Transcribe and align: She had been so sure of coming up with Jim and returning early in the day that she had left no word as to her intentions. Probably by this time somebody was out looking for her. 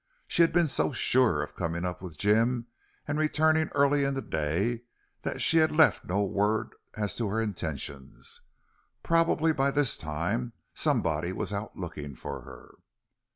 She 0.27 0.41
had 0.41 0.51
been 0.51 0.67
so 0.67 0.91
sure 0.91 1.43
of 1.43 1.55
coming 1.55 1.85
up 1.85 2.01
with 2.01 2.17
Jim 2.17 2.65
and 3.07 3.19
returning 3.19 3.67
early 3.75 4.03
in 4.03 4.15
the 4.15 4.21
day 4.23 4.81
that 5.21 5.43
she 5.43 5.57
had 5.59 5.71
left 5.71 6.05
no 6.05 6.23
word 6.23 6.73
as 6.95 7.13
to 7.17 7.27
her 7.29 7.39
intentions. 7.39 8.41
Probably 9.03 9.53
by 9.53 9.69
this 9.69 9.97
time 9.97 10.53
somebody 10.73 11.31
was 11.31 11.53
out 11.53 11.75
looking 11.77 12.15
for 12.15 12.41
her. 12.41 12.73